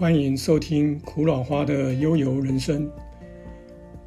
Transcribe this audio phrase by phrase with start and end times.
[0.00, 2.90] 欢迎收听苦老花的悠游人生，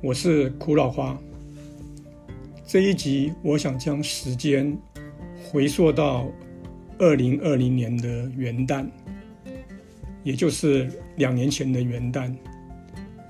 [0.02, 1.16] 我是苦老花。
[2.66, 4.76] 这一集，我想将时间
[5.46, 6.26] 回溯到
[6.98, 8.88] 二零二零年的元旦，
[10.24, 12.36] 也就是两年前的元旦，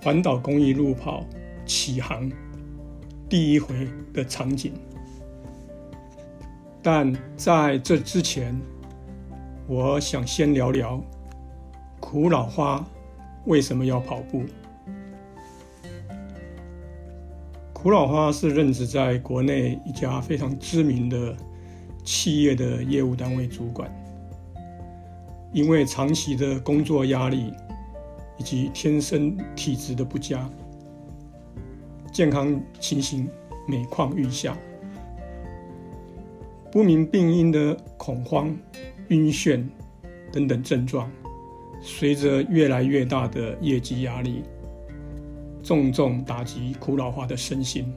[0.02, 1.26] 环岛公益路跑
[1.66, 2.32] 起航
[3.28, 4.72] 第一回的场景。
[6.82, 8.58] 但在这之前，
[9.68, 11.04] 我想先聊聊。
[12.14, 12.88] 苦老花
[13.46, 14.44] 为什么要跑步？
[17.74, 21.36] 苦老花是任职在国内一家非常知名的
[22.04, 23.92] 企业的业务单位主管，
[25.52, 27.52] 因为长期的工作压力
[28.38, 30.48] 以及天生体质的不佳，
[32.12, 33.28] 健康情形
[33.68, 34.56] 每况愈下，
[36.72, 38.56] 不明病因的恐慌、
[39.08, 39.68] 晕眩
[40.32, 41.12] 等等症状。
[41.86, 44.42] 随着越来越大的业绩压力，
[45.62, 47.94] 重重打击苦老华的身心。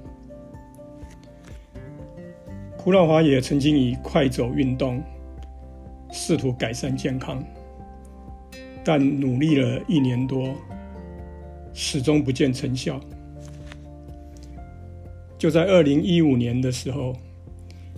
[2.76, 5.00] 苦老华也曾经以快走运动
[6.10, 7.40] 试图改善健康，
[8.84, 10.52] 但努力了一年多，
[11.72, 13.00] 始终不见成效。
[15.38, 17.14] 就在二零一五年的时候，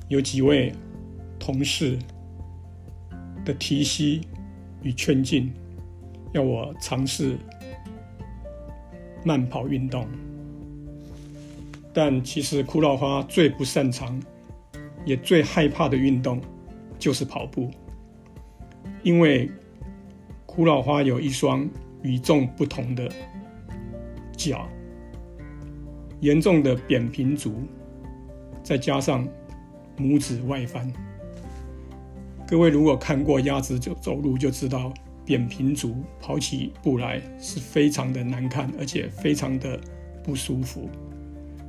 [0.09, 0.71] 有几位
[1.39, 1.99] 同事
[3.43, 4.21] 的提携
[4.83, 5.51] 与劝进。
[6.33, 7.39] 要我尝试
[9.25, 10.07] 慢跑运动，
[11.93, 14.21] 但其实苦老花最不擅长，
[15.05, 16.41] 也最害怕的运动
[16.99, 17.71] 就是跑步，
[19.03, 19.51] 因为
[20.45, 21.69] 苦老花有一双
[22.03, 23.11] 与众不同的
[24.37, 24.69] 脚，
[26.21, 27.63] 严重的扁平足，
[28.63, 29.27] 再加上
[29.97, 30.93] 拇指外翻。
[32.47, 34.93] 各位如果看过鸭子走走路，就知道。
[35.29, 39.79] 扁平足跑起步来是非常的难看，而且非常的
[40.25, 40.89] 不舒服。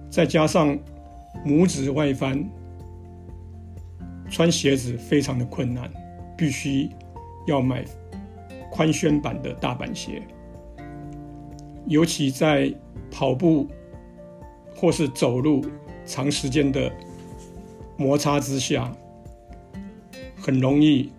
[0.10, 0.80] 再加上
[1.46, 2.50] 拇指外翻，
[4.30, 5.92] 穿鞋子非常的困难，
[6.38, 6.90] 必须
[7.48, 7.84] 要买
[8.72, 10.24] 宽楦版的大板鞋。
[11.86, 12.74] 尤其在
[13.12, 13.68] 跑步
[14.74, 15.66] 或是走路
[16.06, 16.90] 长时间的
[17.98, 18.90] 摩擦之下，
[20.38, 21.12] 很容易。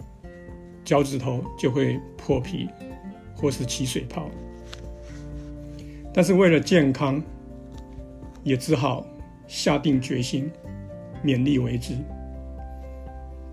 [0.90, 2.68] 脚趾头就会破皮，
[3.36, 4.28] 或是起水泡。
[6.12, 7.22] 但是为了健康，
[8.42, 9.06] 也只好
[9.46, 10.50] 下定决心，
[11.24, 11.94] 勉力为之。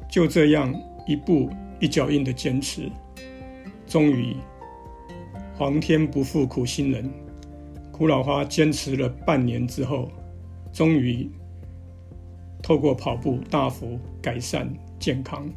[0.09, 0.73] 就这样
[1.05, 1.47] 一步
[1.79, 2.89] 一脚印的坚持，
[3.85, 4.35] 终于，
[5.55, 7.07] 皇天不负苦心人，
[7.91, 10.09] 苦老花坚持了半年之后，
[10.73, 11.29] 终于
[12.63, 15.47] 透过跑步大幅改善健康。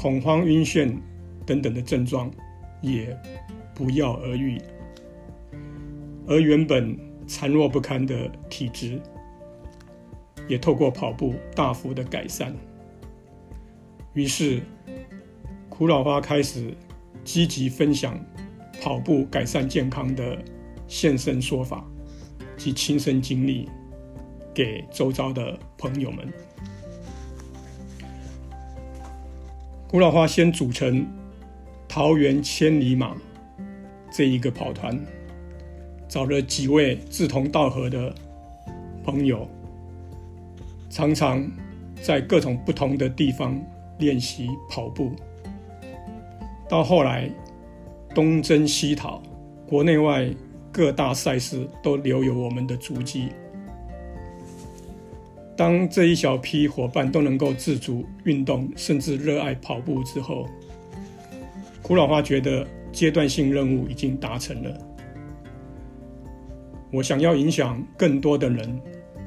[0.00, 0.96] 恐慌、晕眩
[1.44, 2.30] 等等的症状
[2.80, 3.18] 也
[3.74, 4.56] 不药而愈，
[6.24, 9.00] 而原本孱弱不堪的体质
[10.46, 12.54] 也透过跑步大幅的改善。
[14.14, 14.62] 于是，
[15.68, 16.72] 苦老花开始
[17.24, 18.16] 积极分享
[18.80, 20.38] 跑步改善健康的
[20.86, 21.84] 现身说法
[22.56, 23.68] 及亲身经历
[24.54, 26.32] 给周遭的朋友们。
[29.90, 31.06] 古老花先组成
[31.88, 33.16] 桃园千里马
[34.12, 35.00] 这一个跑团，
[36.06, 38.14] 找了几位志同道合的
[39.02, 39.48] 朋友，
[40.90, 41.50] 常常
[42.02, 43.58] 在各种不同的地方
[43.98, 45.10] 练习跑步。
[46.68, 47.30] 到后来
[48.14, 49.22] 东征西讨，
[49.66, 50.28] 国内外
[50.70, 53.30] 各大赛事都留有我们的足迹。
[55.58, 60.48] 当这一小批伙伴都能够自主运动，甚至热爱跑步之后，
[61.82, 64.78] 苦老花觉得阶段性任务已经达成了。
[66.92, 68.80] 我想要影响更多的人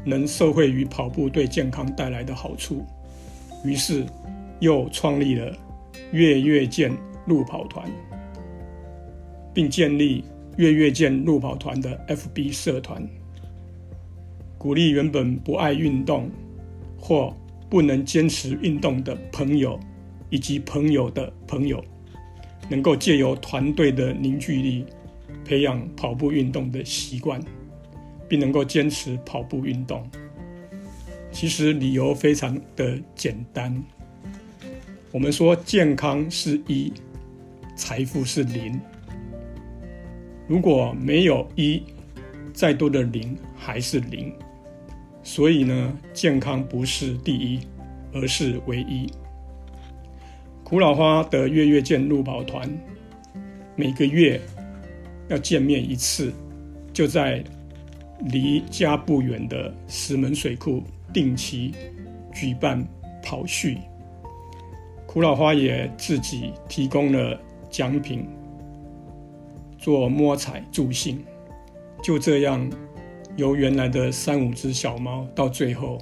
[0.05, 2.85] 能受惠于跑步对健康带来的好处，
[3.65, 4.05] 于是
[4.61, 5.53] 又创立了
[6.13, 6.95] 月月健
[7.27, 7.91] 路跑团，
[9.53, 10.23] 并建立
[10.55, 13.05] 月月健路跑团的 FB 社团。
[14.61, 16.29] 鼓励原本不爱运动
[16.95, 17.35] 或
[17.67, 19.79] 不能坚持运动的朋友，
[20.29, 21.83] 以及朋友的朋友，
[22.69, 24.85] 能够借由团队的凝聚力，
[25.43, 27.41] 培养跑步运动的习惯，
[28.29, 30.07] 并能够坚持跑步运动。
[31.31, 33.83] 其实理由非常的简单，
[35.11, 36.93] 我们说健康是一，
[37.75, 38.79] 财富是零。
[40.47, 41.81] 如果没有一，
[42.53, 44.31] 再多的零还是零。
[45.23, 47.59] 所以呢，健康不是第一，
[48.13, 49.07] 而是唯一。
[50.63, 52.69] 苦老花的月月健路跑团，
[53.75, 54.39] 每个月
[55.27, 56.33] 要见面一次，
[56.93, 57.43] 就在
[58.29, 60.83] 离家不远的石门水库
[61.13, 61.73] 定期
[62.33, 62.85] 举办
[63.21, 63.77] 跑序。
[65.05, 67.37] 苦老花也自己提供了
[67.69, 68.25] 奖品
[69.77, 71.21] 做摸彩助兴，
[72.01, 72.69] 就这样
[73.37, 75.97] 由原来的三五只小猫，到最后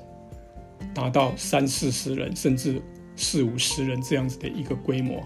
[0.93, 2.81] 达到三四十人甚至
[3.15, 5.21] 四五十人这样子的一个规模，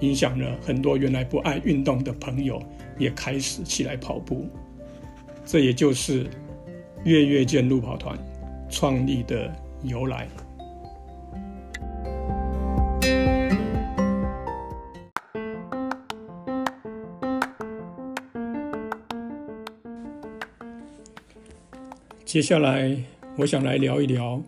[0.00, 2.62] 影响了很多原来不爱运动的朋友
[2.98, 4.48] 也开始起来跑步。
[5.44, 6.26] 这也就是
[7.04, 8.18] 月月见路跑团
[8.68, 10.26] 创立的由来。
[22.36, 22.94] 接下来，
[23.38, 24.38] 我想来聊一聊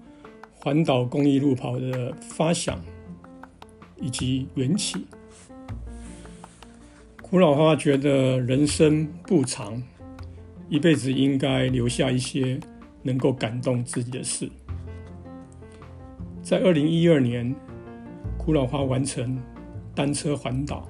[0.61, 2.79] 环岛公益路跑的发想
[3.97, 5.07] 以及缘起。
[7.23, 9.83] 苦老花觉得人生不长，
[10.69, 12.61] 一辈子应该留下一些
[13.03, 14.51] 能够感动自己的事。
[16.43, 17.57] 在二零一二年，
[18.37, 19.41] 苦老花完成
[19.95, 20.87] 单车环岛，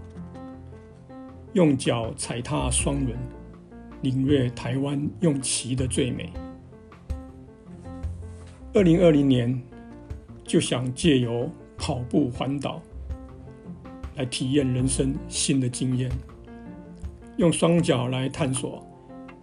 [1.53, 3.17] 用脚踩踏双轮，
[4.03, 6.33] 领略台湾用骑的最美。
[8.78, 9.60] 二零二零年，
[10.44, 12.80] 就想借由跑步环岛
[14.14, 16.08] 来体验人生新的经验，
[17.38, 18.86] 用双脚来探索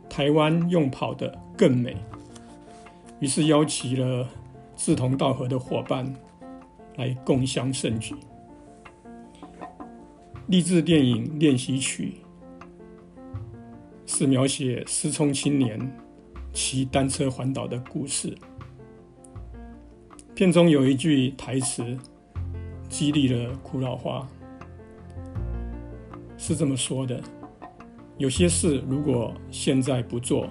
[0.09, 1.97] 台湾用跑的更美。
[3.19, 4.25] 于是邀请了
[4.77, 6.15] 志同道合的伙伴
[6.95, 8.15] 来共襄盛举。
[10.47, 12.13] 励志电影练习曲
[14.05, 15.77] 是描写失聪青年
[16.53, 18.33] 骑单车环岛的故事。
[20.35, 21.97] 片中有一句台词
[22.89, 24.27] 激励了苦老花，
[26.37, 27.21] 是这么说的：
[28.17, 30.49] 有些事如果现在不做，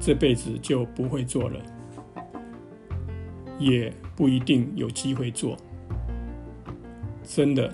[0.00, 1.60] 这辈子就不会做了，
[3.60, 5.56] 也不一定有机会做。
[7.22, 7.72] 真的，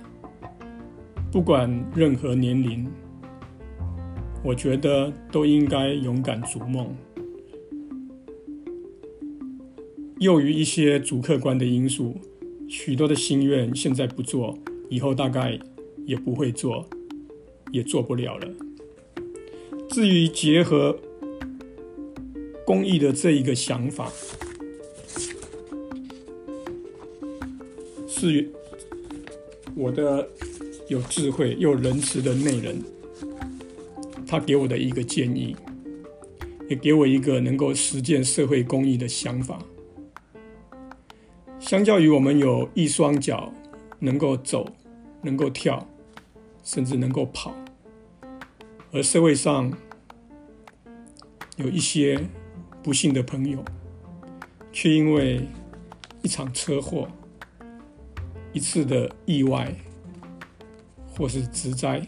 [1.32, 2.86] 不管任何年龄，
[4.44, 6.94] 我觉得都应该勇敢逐梦。
[10.18, 12.18] 由于一些主客观的因素，
[12.68, 14.56] 许多的心愿现在不做，
[14.88, 15.58] 以后大概
[16.06, 16.88] 也不会做，
[17.70, 18.48] 也做不了了。
[19.90, 20.98] 至于结合
[22.64, 24.10] 公益的这一个想法，
[28.08, 28.50] 是
[29.74, 30.26] 我的
[30.88, 32.82] 有智慧又仁慈的内人，
[34.26, 35.54] 他给我的一个建议，
[36.70, 39.62] 也给我一个能够实践社会公益的想法。
[41.66, 43.52] 相较于我们有一双脚
[43.98, 44.68] 能够走、
[45.20, 45.84] 能够跳，
[46.62, 47.52] 甚至能够跑，
[48.92, 49.72] 而社会上
[51.56, 52.24] 有一些
[52.84, 53.64] 不幸的朋友，
[54.70, 55.40] 却因为
[56.22, 57.08] 一场车祸、
[58.52, 59.74] 一次的意外
[61.04, 62.00] 或是职灾，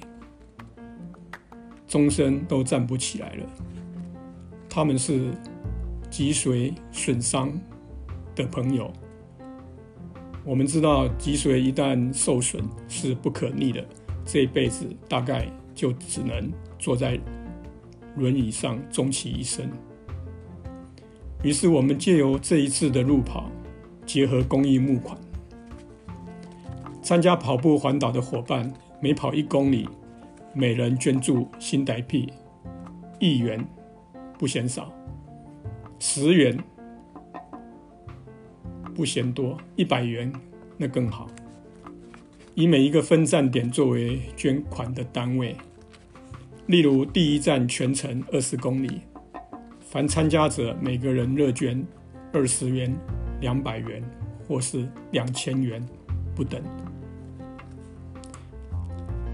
[1.89, 3.45] 终身都站不起来了。
[4.71, 5.33] 他们是
[6.09, 7.53] 脊髓损伤
[8.37, 8.93] 的朋友。
[10.49, 13.85] 我们知道，脊髓一旦受损是不可逆的，
[14.25, 17.21] 这一辈子大概就只能坐在
[18.17, 19.71] 轮椅上终其一生。
[21.43, 23.51] 于是，我们借由这一次的路跑，
[24.07, 25.19] 结合公益募款，
[27.03, 28.73] 参加跑步环岛的伙伴，
[29.03, 29.87] 每跑一公里，
[30.55, 32.33] 每人捐助新台币
[33.21, 33.63] 一元，
[34.39, 34.91] 不嫌少，
[35.99, 36.59] 十元。
[38.95, 40.33] 不嫌多，一百元
[40.79, 41.29] 那更好。
[42.55, 45.55] 以每一个分站点作为捐款的单位，
[46.67, 49.03] 例如第一站全程二十公里，
[49.81, 51.85] 凡参加者每个人热捐
[52.33, 52.93] 二十元、
[53.41, 54.03] 两百元
[54.47, 55.85] 或是两千元
[56.35, 56.63] 不等。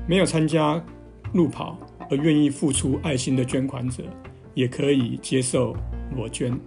[0.06, 0.84] 没有参加
[1.32, 1.78] 路跑
[2.10, 4.04] 而愿意付出爱心的捐款者，
[4.52, 5.74] 也可以接受
[6.14, 6.60] 裸捐，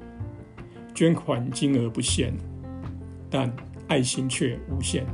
[0.96, 2.34] 捐款金额不限。
[3.29, 3.55] 但
[3.88, 5.06] 爱心却无限。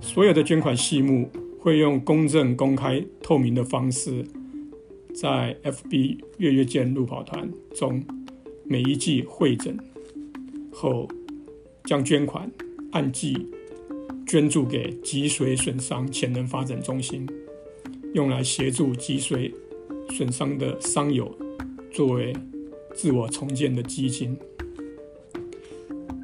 [0.00, 4.24] 所有的捐款细目会用公正、公开、透明的方式，
[5.14, 8.04] 在 FB 月月见路跑团中
[8.64, 9.78] 每一季会诊
[10.72, 11.08] 后，
[11.84, 12.50] 将捐款
[12.92, 13.48] 按季
[14.26, 17.26] 捐助给脊髓损伤潜能发展中心，
[18.12, 19.52] 用来协助脊髓
[20.10, 21.34] 损伤的伤友
[21.90, 22.34] 作为
[22.92, 24.36] 自我重建的基金。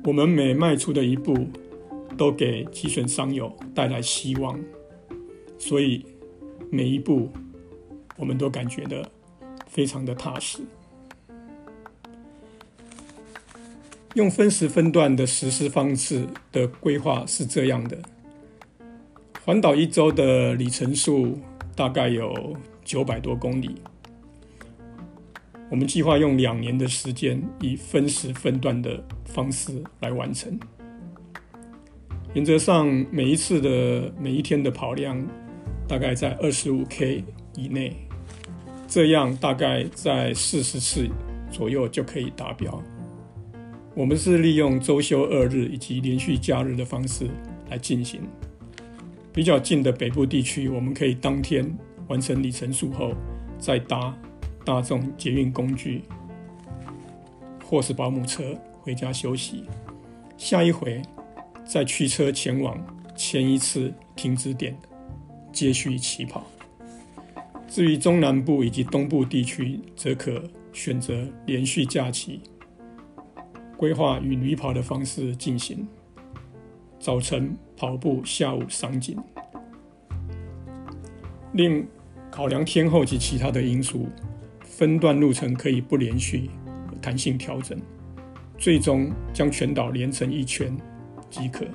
[0.02, 1.46] 我们每迈出的一步，
[2.16, 4.58] 都给脊损商友带来希望，
[5.58, 6.04] 所以
[6.70, 7.28] 每一步
[8.16, 9.06] 我们都感觉的
[9.66, 10.60] 非常的踏实。
[14.14, 17.98] 用分时分段的实施方式的规划是这样的：
[19.44, 21.38] 环岛一周的里程数
[21.76, 23.76] 大概有九百多公里。
[25.70, 30.58] 我们计划用两年的时间，以分时分段的方式来完成。
[32.34, 35.24] 原则上，每一次的每一天的跑量
[35.86, 37.22] 大概在二十五 K
[37.54, 37.96] 以内，
[38.88, 41.08] 这样大概在四十次
[41.52, 42.82] 左右就可以达标。
[43.94, 47.28] 我们是利用周休二日以及连续假日的方式
[47.68, 48.20] 来进行。
[49.32, 51.64] 比较近的北部地区，我们可以当天
[52.08, 53.12] 完成里程数后
[53.58, 54.12] 再搭。
[54.64, 56.02] 大众捷运工具，
[57.64, 59.64] 或是保姆车回家休息。
[60.36, 61.02] 下一回
[61.64, 62.78] 再驱车前往
[63.14, 64.76] 前一次停止点，
[65.52, 66.44] 接续起跑。
[67.68, 72.40] 至于中南部以及东部地区，则可选择连续假期，
[73.76, 75.86] 规划与旅跑的方式进行。
[76.98, 79.16] 早晨跑步，下午赏景。
[81.52, 81.86] 另
[82.30, 84.08] 考量天候及其他的因素。
[84.70, 86.48] 分段路程可以不连续，
[87.02, 87.78] 弹性调整，
[88.56, 90.74] 最终将全岛连成一圈
[91.28, 91.66] 即可。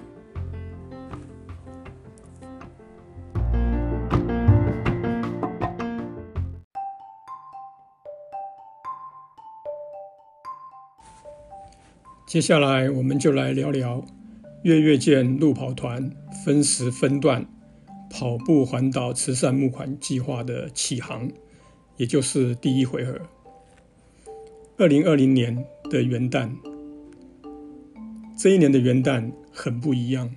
[12.26, 14.04] 接下来，我们就来聊聊
[14.64, 16.10] 月月见路跑团
[16.44, 17.46] 分时分段
[18.10, 21.30] 跑步环岛慈善募款计划的起航。
[21.98, 23.20] 也就是第一回合，
[24.78, 26.50] 二零二零年的元旦，
[28.38, 30.30] 这一年的元旦很不一样，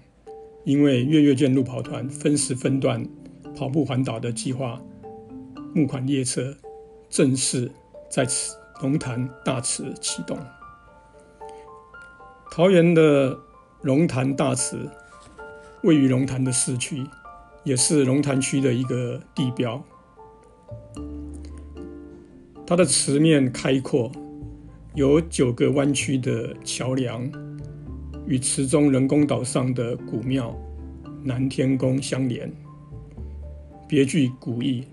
[0.65, 3.05] 因为月月见路跑团分时分段
[3.57, 4.81] 跑步环岛的计划
[5.75, 6.55] 募款列车
[7.11, 7.71] 正式
[8.09, 10.39] 在此龙潭大池启动。
[12.53, 13.37] 桃园的
[13.83, 14.89] 龙潭大池
[15.83, 17.05] 位于龙潭的市区，
[17.65, 19.83] 也是龙潭区的一个地标。
[22.69, 24.13] 它的池面开阔，
[24.95, 27.27] 有九个弯曲的桥梁，
[28.27, 30.55] 与池中人工岛上的古庙
[31.25, 32.53] 南天宫相连，
[33.89, 34.85] 别具古意。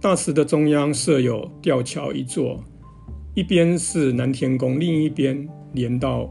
[0.00, 2.64] 大池的中央设有吊桥一座，
[3.34, 6.30] 一边是南天宫，另一边连到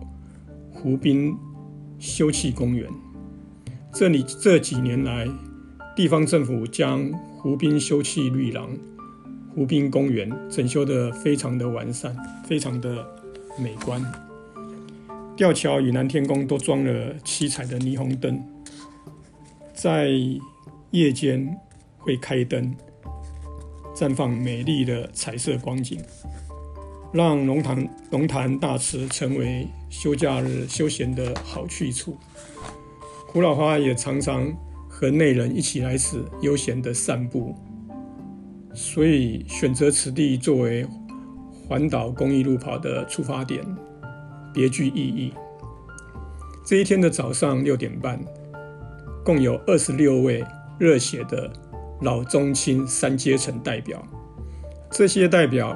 [0.71, 1.37] 湖滨
[1.99, 2.89] 休憩公园。
[3.93, 5.27] 这里这几年来，
[5.95, 7.07] 地方政府将
[7.37, 8.67] 湖滨休憩绿廊。
[9.57, 12.15] 湖滨公园整修的非常的完善，
[12.47, 13.03] 非常的
[13.57, 13.99] 美观。
[15.35, 18.39] 吊桥与南天宫都装了七彩的霓虹灯，
[19.73, 20.11] 在
[20.91, 21.57] 夜间
[21.97, 22.71] 会开灯，
[23.95, 25.99] 绽放美丽的彩色光景，
[27.11, 32.15] 让龙潭龙潭大池成为休假日休闲的好去处。
[33.31, 34.55] 古老花也常常
[34.87, 37.55] 和内人一起来此悠闲的散步。
[38.77, 40.85] 所以选择此地作为
[41.67, 43.65] 环岛公益路跑的出发点，
[44.53, 45.33] 别具意义。
[46.63, 48.23] 这一天的早上六点半，
[49.25, 50.45] 共有二十六位
[50.77, 51.51] 热血的
[52.01, 53.99] 老中青三阶层代表。
[54.91, 55.75] 这些代表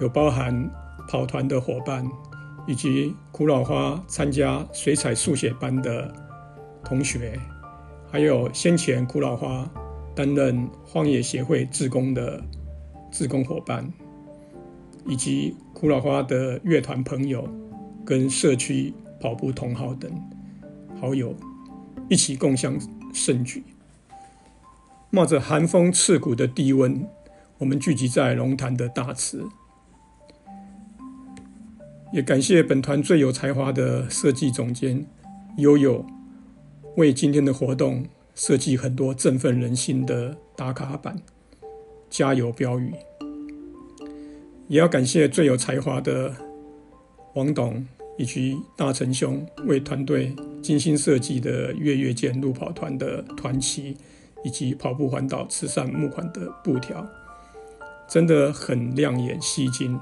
[0.00, 0.70] 有包含
[1.08, 2.08] 跑团的伙伴，
[2.64, 6.14] 以及苦老花参加水彩速写班的
[6.84, 7.36] 同学，
[8.08, 9.68] 还有先前苦老花。
[10.16, 12.42] 担任荒野协会志工的
[13.10, 13.92] 志工伙伴，
[15.06, 17.46] 以及苦老花的乐团朋友
[18.02, 20.10] 跟社区跑步同好等
[20.98, 21.34] 好友，
[22.08, 22.78] 一起共襄
[23.12, 23.62] 盛举。
[25.10, 27.06] 冒着寒风刺骨的低温，
[27.58, 29.44] 我们聚集在龙潭的大池。
[32.10, 35.06] 也感谢本团最有才华的设计总监
[35.58, 36.06] 悠悠，
[36.96, 38.06] 为今天的活动。
[38.36, 41.16] 设计很多振奋人心的打卡板、
[42.10, 42.92] 加油标语，
[44.68, 46.30] 也要感谢最有才华的
[47.34, 47.84] 王董
[48.18, 53.96] 以及大成兄为团队精心设计的月月见路跑团的团旗
[54.44, 57.08] 以及跑步环岛慈善募款的布条，
[58.06, 59.98] 真的很亮眼吸睛。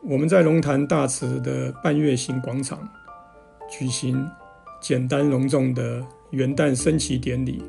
[0.00, 2.88] 我们在龙潭大池的半月形广场
[3.68, 4.30] 举行
[4.80, 6.06] 简单隆重的。
[6.36, 7.62] 元旦升旗典礼，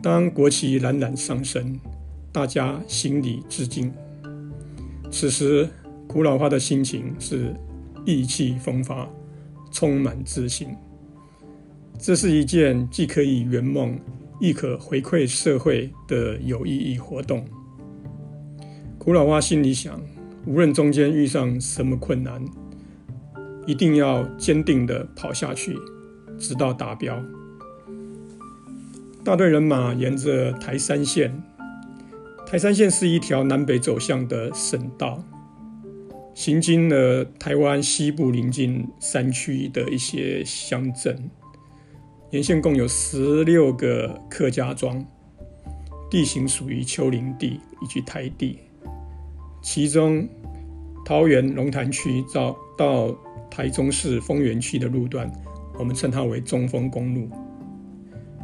[0.00, 1.78] 当国旗冉冉上升，
[2.32, 3.92] 大家心里致敬。
[5.10, 5.68] 此时，
[6.08, 7.54] 古老花的心情是
[8.06, 9.06] 意气风发，
[9.70, 10.68] 充满自信。
[11.98, 13.98] 这是一件既可以圆梦，
[14.40, 17.44] 亦可回馈社会的有意义活动。
[18.98, 20.00] 古老蛙心里想，
[20.46, 22.42] 无论中间遇上什么困难，
[23.66, 25.76] 一定要坚定的跑下去，
[26.46, 27.18] 直到达标。
[29.24, 31.42] 大队人马沿着台山线，
[32.46, 35.24] 台山线是一条南北走向的省道，
[36.34, 41.30] 行经了台湾西部邻近山区的一些乡镇。
[42.30, 45.02] 沿线共有十六个客家庄，
[46.10, 48.58] 地形属于丘陵地以及台地。
[49.62, 50.28] 其中，
[51.06, 53.16] 桃园龙潭区到到
[53.50, 55.32] 台中市丰原区的路段，
[55.78, 57.28] 我们称它为中丰公路。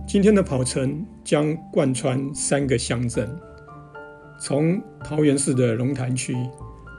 [0.07, 3.29] 今天的跑程将贯穿三个乡镇，
[4.41, 6.37] 从桃园市的龙潭区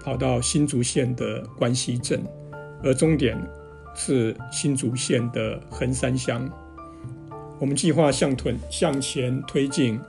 [0.04, 2.24] 跑到新竹县的关西镇，
[2.84, 3.38] 而终点
[3.94, 6.50] 是新竹县的横山乡。
[7.60, 10.00] 我们计划向屯向前推进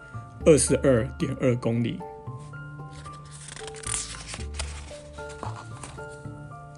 [0.47, 1.99] 二十二点二公里。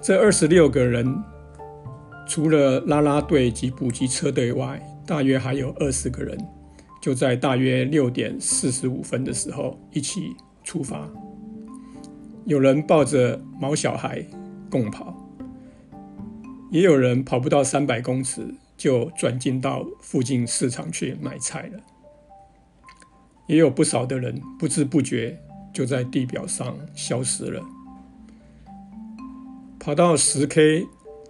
[0.02, 1.22] 这二十六个人，
[2.34, 6.36] 除了拉拉队及补给车队外，大约还有二十个人，
[7.00, 11.08] 就在大约六点四十五分的时候一起出发。
[12.44, 14.26] 有人抱着毛小孩
[14.68, 15.14] 共跑，
[16.72, 18.52] 也有人跑不到三百公尺。
[18.76, 21.78] 就转进到附近市场去买菜了，
[23.46, 25.38] 也有不少的人不知不觉
[25.72, 27.62] 就在地表上消失了。
[29.78, 30.84] 跑到十 K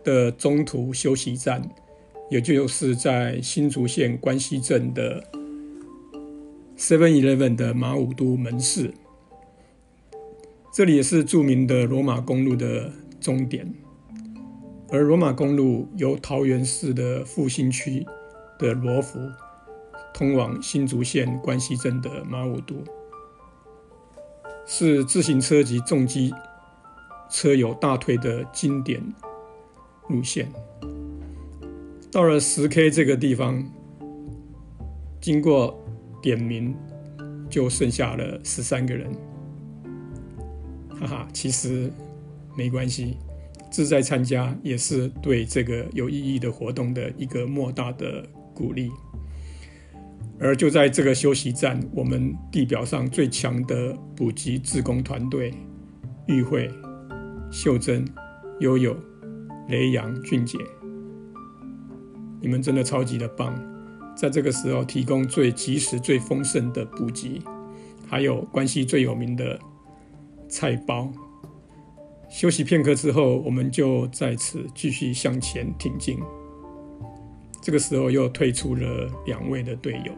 [0.05, 1.69] 的中途休息站，
[2.31, 5.25] 也就是在新竹县关西镇的
[6.77, 8.93] Seven Eleven 的马武都门市，
[10.73, 13.73] 这里也是著名的罗马公路的终点。
[14.91, 18.07] 而罗马公路由桃园市的复兴区
[18.59, 19.19] 的罗浮
[20.13, 22.77] 通往新竹县关西镇的马武都，
[24.67, 26.33] 是自行车及重机
[27.29, 29.03] 车友大推的经典
[30.09, 30.49] 路线。
[32.11, 33.65] 到了十 K 这个地方，
[35.21, 35.77] 经过
[36.23, 36.75] 点名，
[37.51, 39.11] 就剩下了十三个人。
[41.01, 41.93] 哈哈，其实
[42.57, 43.17] 没关系。
[43.71, 48.89] 志在参加，也是对这个有意义的活动的一个莫大的鼓励。
[50.39, 55.53] 而就在这个休息站，我们地表上最强的补给自工团队——
[56.27, 56.71] 玉慧、
[57.51, 58.05] 秀珍、
[58.61, 58.97] 悠悠、
[59.69, 60.59] 雷阳、俊杰，
[62.41, 63.55] 你们真的超级的棒！
[64.17, 67.43] 在这个时候提供最及时、最丰盛的补给，
[68.07, 69.59] 还有关系最有名的
[70.49, 71.11] 菜包。
[72.29, 76.19] 休息片刻之后，我们就再次继续向前挺进。
[77.63, 80.13] 这个时候又退出了两位的队友。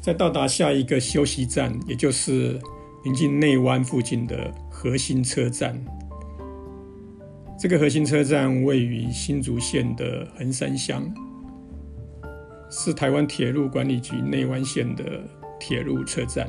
[0.00, 2.60] 在到达下一个休息站，也就是
[3.04, 5.82] 临近内湾附近的核心车站。
[7.64, 11.02] 这个核心车站位于新竹县的横山乡，
[12.68, 15.22] 是台湾铁路管理局内湾线的
[15.58, 16.46] 铁路车站。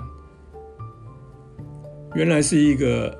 [2.15, 3.17] 原来是一个。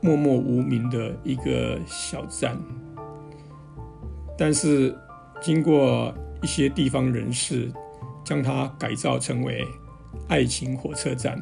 [0.00, 2.58] 默默无名的一个小站，
[4.36, 4.92] 但是
[5.40, 7.70] 经过一些地方人士
[8.24, 9.64] 将它改造成为
[10.26, 11.40] 爱情火车站，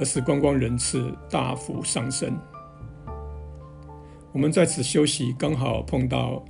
[0.00, 2.36] 而使观光人次大幅上升。
[4.38, 6.44] 我们在此休息，刚好碰到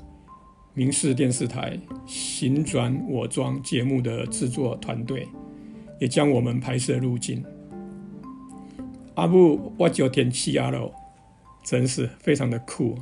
[0.74, 1.74] 民视电视台
[2.06, 5.26] 《行转我庄》节目的制作团队，
[5.98, 7.42] 也将我们拍摄入境。
[9.14, 10.92] 阿布，我就天气啊喽，
[11.64, 12.94] 真是非常的酷。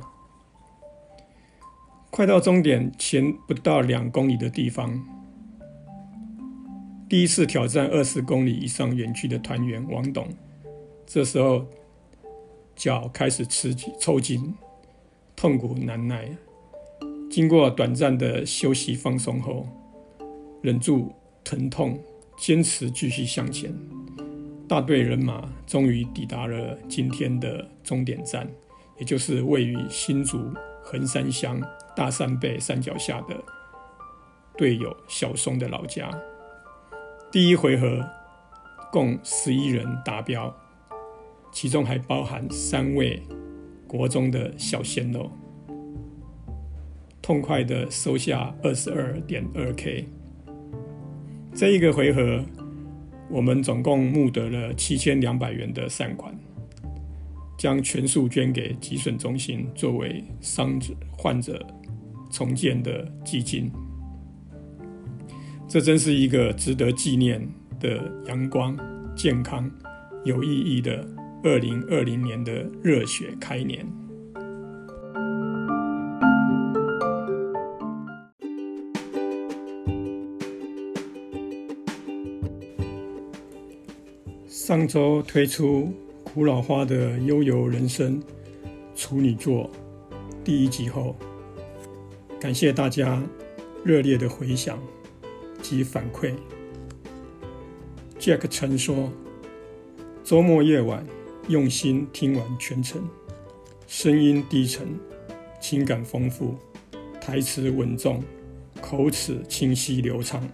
[2.09, 5.05] 快到终点前不到两公里的地方，
[7.09, 10.29] 第一次挑战二十公里以上远距的团员王董，
[11.05, 11.65] 这时候
[12.73, 14.55] 脚开始吃抽筋，
[15.37, 16.27] 痛苦难耐。
[17.29, 19.67] 经过短暂的休息放松后，
[20.63, 22.03] 忍住疼痛，
[22.39, 23.71] 坚持继续向前。
[24.67, 28.49] 大队人马终于抵达了今天的终点站，
[28.97, 30.39] 也就是位于新竹
[30.81, 31.61] 横山乡
[31.95, 33.35] 大山背山脚下的
[34.57, 36.09] 队友小松的老家。
[37.31, 38.03] 第一回合
[38.91, 40.51] 共十一人达标，
[41.51, 43.21] 其中还包含三位
[43.87, 45.31] 国中的小鲜肉，
[47.21, 50.05] 痛快的收下二十二点二 K。
[51.53, 52.43] 这一个回合。
[53.29, 56.33] 我们总共募得了七千两百元的善款，
[57.57, 61.61] 将全数捐给急损中心，作为伤者患者
[62.31, 63.69] 重建的基金。
[65.67, 67.45] 这真是一个值得纪念
[67.81, 68.77] 的阳光、
[69.13, 69.69] 健康、
[70.23, 71.05] 有意义的
[71.49, 73.87] 二零二零年的热血开年。
[84.45, 85.89] 上周推出
[86.33, 88.21] 《古老花的悠游人生》
[88.93, 89.71] 处女作
[90.43, 91.15] 第一集后，
[92.41, 93.23] 感谢大家
[93.85, 94.77] 热烈的回响。
[95.61, 96.33] 及反馈。
[98.19, 99.09] Jack 曾说
[100.25, 101.05] ：“周末夜晚
[101.47, 103.01] 用心听完全程，
[103.87, 104.85] 声音低沉，
[105.61, 106.57] 情感丰富，
[107.21, 108.21] 台词稳重，
[108.81, 110.45] 口齿清晰流畅，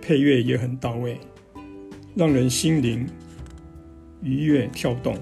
[0.00, 1.20] 配乐也很到位，
[2.14, 3.06] 让人心灵
[4.22, 5.18] 愉悦跳动。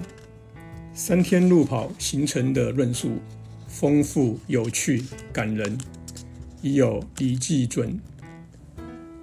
[0.95, 3.19] 三天路跑形成的论述
[3.67, 5.77] 丰富有趣感人，
[6.61, 7.99] 已有笔记准。”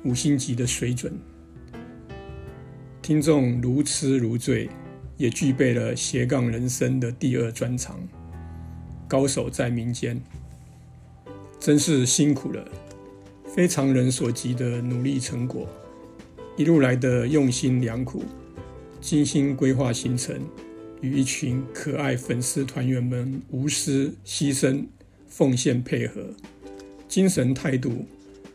[0.03, 1.13] 五星级的水准，
[3.01, 4.69] 听众如痴如醉，
[5.19, 7.99] 也具备了斜杠人生的第二专长。
[9.07, 10.19] 高手在民间，
[11.59, 12.65] 真是辛苦了，
[13.45, 15.67] 非常人所及的努力成果，
[16.57, 18.23] 一路来的用心良苦，
[18.99, 20.39] 精心规划行程，
[21.01, 24.85] 与一群可爱粉丝团员们无私牺牲、
[25.27, 26.33] 奉献配合，
[27.07, 28.05] 精神态度。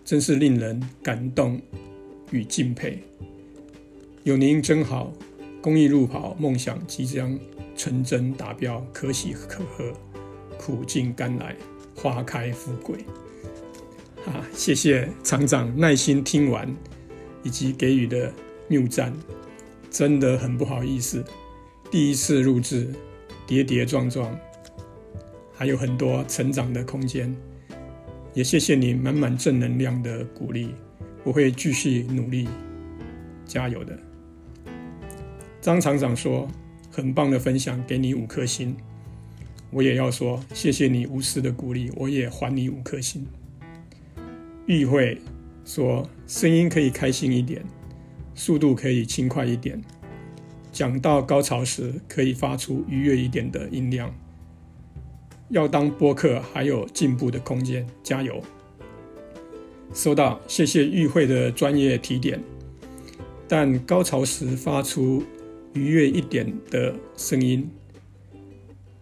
[0.07, 1.59] 真是令人感动
[2.31, 3.03] 与敬佩。
[4.23, 5.11] 有您真好，
[5.65, 7.39] 公益路跑梦想即将
[7.75, 9.95] 成真达标，可喜可贺，
[10.59, 11.57] 苦尽甘来，
[11.97, 12.99] 花开富贵。
[14.27, 16.69] 啊，谢谢厂长耐心听完
[17.43, 18.31] 以及给予的
[18.69, 19.11] 谬赞，
[19.91, 21.25] 真的很不好意思，
[21.91, 22.93] 第一次录制，
[23.47, 24.39] 跌跌撞撞，
[25.55, 27.35] 还有很多成长的空间。
[28.35, 30.75] 也谢谢你满满正能量的鼓励，
[31.23, 32.51] 我会继续努力，
[33.47, 33.99] 加油的。
[35.65, 36.47] 张厂长说
[36.93, 38.77] ：“很棒的分享，给你五颗星。”
[39.73, 43.27] 我也要说，谢谢你无私的鼓励，我也还你五颗星。
[44.67, 45.17] 玉慧
[45.65, 47.65] 说：“声音可以开心一点，
[48.35, 49.81] 速度可以轻快一点，
[50.71, 54.15] 讲到高潮时可以发出愉悦一点的音量。”
[55.49, 58.39] 要当播客还有进步的空间，加油！
[59.95, 62.39] 收到，谢谢与会的专业提点。
[63.49, 65.23] 但高潮时发出
[65.75, 67.69] 愉悦一点的声音，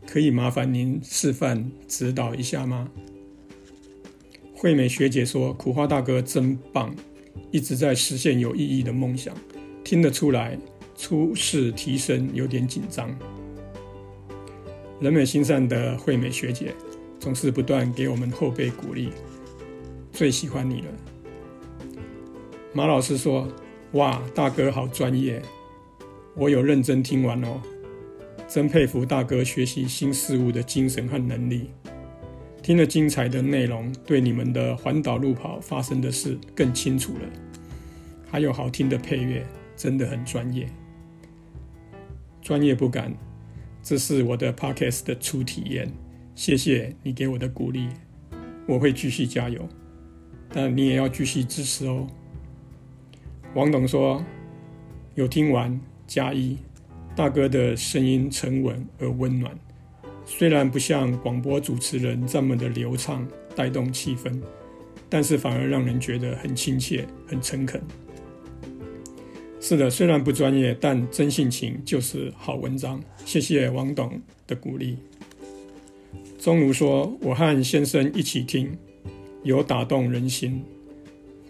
[0.07, 2.91] 可以麻烦您示范指导一下吗？
[4.55, 6.95] 惠美学姐说：“苦花大哥真棒，
[7.51, 9.37] 一直在实现有意义的梦想，
[9.85, 10.59] 听得出来
[10.97, 13.15] 初试提升有点紧张。”
[14.99, 16.73] 人美心善的惠美学姐，
[17.21, 19.11] 总是不断给我们后辈鼓励，
[20.11, 20.89] 最喜欢你了。
[22.73, 23.47] 马老师说
[23.93, 25.43] ：“哇，大哥好专业，
[26.35, 27.61] 我有认真听完哦，
[28.49, 31.71] 真佩服大哥学习新事物的精神和能力。
[32.63, 37.21] 听了精彩的内容，对你们的环岛路跑发生的事更清楚了。
[38.31, 39.45] 还有好听的配乐，
[39.77, 40.67] 真的很专业，
[42.41, 43.13] 专业不敢。”
[43.83, 45.93] 这是我的 podcast 的初体验，
[46.37, 47.89] 谢谢你给我的鼓励，
[48.65, 49.69] 我会继续加油，
[50.51, 52.07] 但你也要继续支持哦。
[53.55, 54.25] 王董说
[55.17, 55.81] ：“有听完
[56.13, 56.59] 加一，
[57.17, 59.51] 大哥的声音沉稳而温暖，
[60.27, 64.39] 虽然不像广播主持人这么的流畅带动气氛，
[65.09, 67.81] 但是反而让人觉得很亲切、很诚恳。”
[69.59, 73.03] 是的，虽然不专业，但真性情就是好文章。
[73.25, 74.99] 谢谢王董的鼓励。
[76.39, 78.77] 钟如说：“我和先生一起听，
[79.45, 80.63] 有打动人心。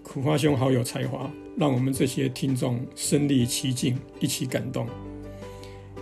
[0.05, 4.86] 苦花兄好有才华，让我们这些听众身临其境，一起感动。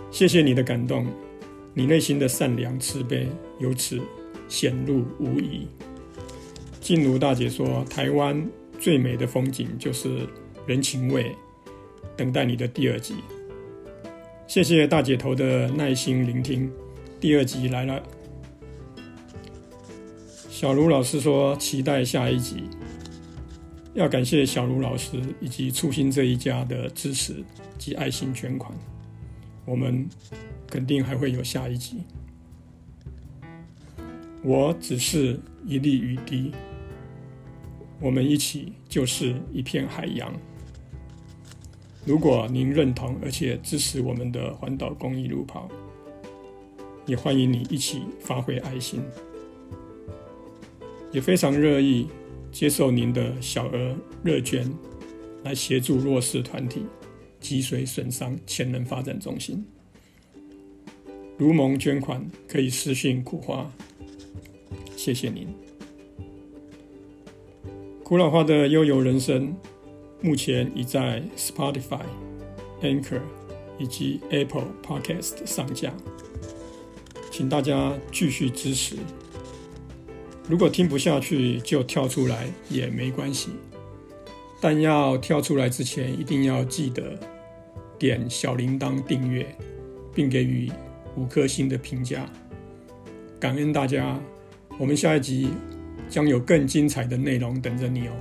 [0.09, 1.07] 谢谢你的感动，
[1.73, 3.27] 你内心的善良慈悲
[3.59, 3.99] 由此
[4.47, 5.67] 显露无遗。”
[6.81, 8.45] 静茹大姐说：“台湾
[8.79, 10.27] 最美的风景就是
[10.65, 11.35] 人情味。”
[12.17, 13.15] 等待你的第二集，
[14.45, 16.71] 谢谢大姐头的耐心聆听。
[17.19, 18.03] 第二集来了，
[20.49, 22.65] 小卢老师说期待下一集。
[23.93, 27.43] 要感谢小卢老师以及初心这一家的支持
[27.77, 28.71] 及爱心捐款，
[29.65, 30.07] 我们
[30.67, 31.97] 肯定还会有下一集。
[34.43, 36.51] 我只是一粒雨滴，
[37.99, 40.33] 我们一起就是一片海洋。
[42.05, 45.69] 如果您认同而且支持我们的环岛公益路跑，
[47.05, 49.01] 也欢迎你一起发挥爱心，
[51.11, 52.07] 也非常乐意
[52.51, 54.69] 接受您的小额热捐，
[55.43, 56.85] 来协助弱势团体、
[57.39, 59.65] 脊髓损伤潜能发展中心。
[61.37, 63.71] 如蒙捐款可以私信苦花，
[64.95, 65.47] 谢谢您。
[68.03, 69.55] 苦老花的悠游人生
[70.21, 72.03] 目前已在 Spotify、
[72.81, 73.21] Anchor
[73.79, 75.91] 以及 Apple Podcast 上架，
[77.31, 78.97] 请大家继续支持。
[80.51, 83.51] 如果听不下去就跳出来也没关系，
[84.59, 87.17] 但要跳出来之前一定要记得
[87.97, 89.47] 点小铃铛订阅，
[90.13, 90.69] 并给予
[91.15, 92.29] 五颗星的评价。
[93.39, 94.19] 感恩大家，
[94.77, 95.51] 我们下一集
[96.09, 98.13] 将有更精彩的内容等着你哦。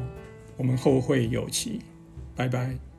[0.57, 1.81] 我们后会有期，
[2.37, 2.90] 拜拜。